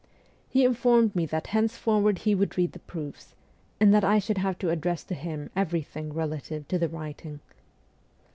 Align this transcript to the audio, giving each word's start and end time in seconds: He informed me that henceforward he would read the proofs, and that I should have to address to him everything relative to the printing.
He 0.49 0.65
informed 0.65 1.15
me 1.15 1.27
that 1.27 1.45
henceforward 1.53 2.17
he 2.17 2.33
would 2.33 2.57
read 2.57 2.71
the 2.71 2.79
proofs, 2.79 3.35
and 3.79 3.93
that 3.93 4.03
I 4.03 4.17
should 4.17 4.39
have 4.39 4.57
to 4.57 4.71
address 4.71 5.03
to 5.03 5.13
him 5.13 5.51
everything 5.55 6.11
relative 6.11 6.67
to 6.69 6.79
the 6.79 6.89
printing. 6.89 7.39